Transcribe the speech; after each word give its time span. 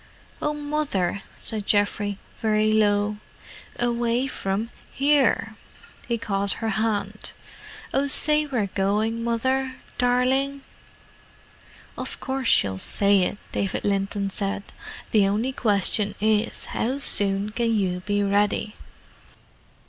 "Oh, 0.41 0.55
Mother!" 0.55 1.21
said 1.35 1.67
Geoffrey, 1.67 2.17
very 2.39 2.73
low. 2.73 3.17
"Away 3.77 4.25
from—here!" 4.25 5.53
He 6.07 6.17
caught 6.17 6.53
her 6.53 6.69
hand. 6.69 7.33
"Oh, 7.93 8.07
say 8.07 8.47
we're 8.47 8.65
going, 8.65 9.23
Mother—darling!" 9.23 10.61
"Of 11.95 12.19
course 12.19 12.47
she'll 12.47 12.79
say 12.79 13.19
it," 13.21 13.37
David 13.51 13.83
Linton 13.83 14.31
said. 14.31 14.63
"The 15.11 15.27
only 15.27 15.51
question 15.51 16.15
is, 16.19 16.65
how 16.73 16.97
soon 16.97 17.51
can 17.51 17.71
you 17.71 17.99
be 17.99 18.23
ready?" 18.23 18.73